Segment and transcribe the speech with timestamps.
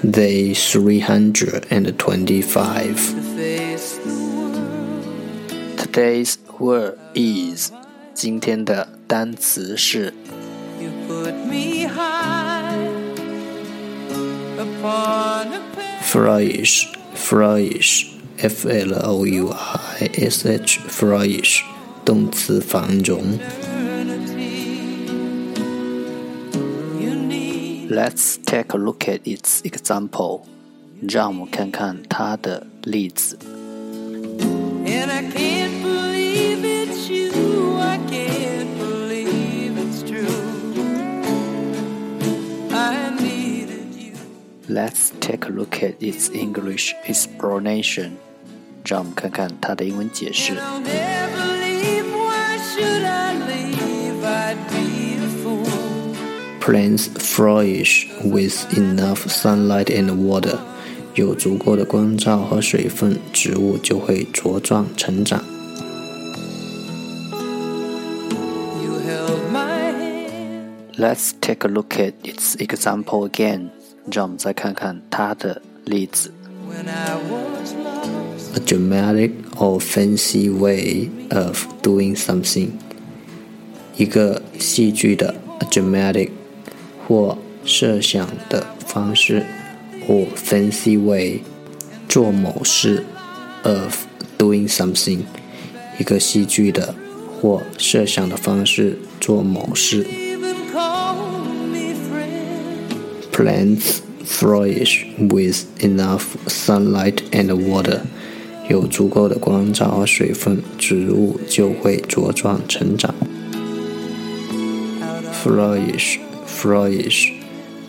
[0.00, 2.96] strength to stand Day three hundred and twenty-five.
[2.96, 5.78] to face the world.
[5.78, 7.70] Today's word is
[8.14, 10.12] 今天的单词是
[10.80, 12.76] You put me high
[14.58, 16.02] upon a pedestal.
[16.02, 18.06] flourish flourish
[18.38, 21.62] f l o u i s h flourish
[22.04, 23.38] 动词繁荣。
[27.90, 30.42] Let's take a look at its example.
[31.02, 33.38] 让我们看看它的例子。
[34.86, 37.78] And I can't believe it's you.
[37.78, 40.26] I can't believe it's true.
[42.72, 44.14] I needed you.
[44.68, 48.12] Let's take a look at its English explanation.
[48.84, 51.19] 让我们看看它的英文解释 And。
[56.60, 60.58] Plants flourish with enough sunlight and water.
[61.14, 65.42] 有足够的光照和水分，植物就会茁壮成长。
[68.82, 70.96] You held my hand.
[70.98, 73.70] Let's take a look at its example again.
[74.10, 76.32] 让我们再看看它的例子。
[76.68, 82.70] When I was lost, A dramatic or fancy way of doing something.
[83.96, 86.30] 一个戏剧的 a dramatic
[87.07, 89.45] 或设想的方式
[90.05, 91.41] 或 fancy way
[92.07, 93.05] 做某事
[93.63, 94.05] of
[94.37, 95.19] doing something.
[95.99, 96.95] 一个戏剧的
[97.39, 100.05] 或设想的方式做某事。
[103.31, 108.01] Plants flourish with enough sunlight and water.
[108.69, 113.13] 有足够的光照和水分，植物就会茁壮成长。
[115.43, 116.19] Flourish
[116.51, 117.31] Froish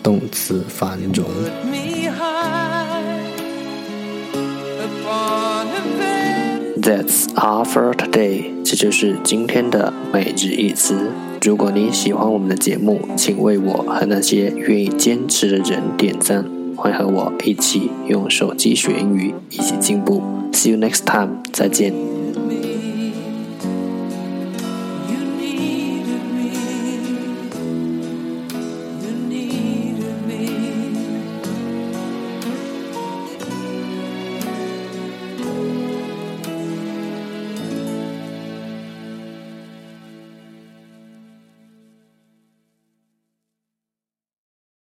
[0.03, 1.27] 动词繁荣。
[6.81, 11.11] that's our for today，这就是今天的每日一词。
[11.43, 16.45] 如果你喜欢我们的节目，请为我和那些愿意坚持的人点赞，
[16.77, 20.23] 会和我一起用手机学英语，一起进步。
[20.53, 22.22] see you next time，再见。